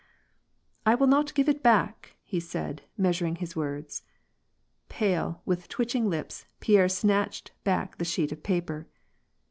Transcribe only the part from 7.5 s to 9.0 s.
back the sheet of paper.